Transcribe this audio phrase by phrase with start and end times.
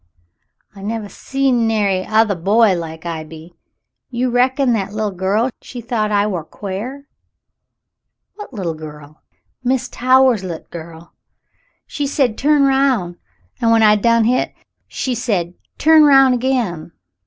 [0.39, 3.53] '* "I nevah see nary othah boy like I be.
[4.09, 7.03] You reckon that li'l' girl, she thought I war quare "^"
[7.95, 9.21] |] What little girl .^';^
[9.71, 9.91] "Mrs.
[9.91, 11.13] Towahs's liT girl.
[11.85, 13.19] She said 'turn roun','
[13.61, 14.55] an' when I done hit,
[14.87, 16.93] she said' turn roun' agin.'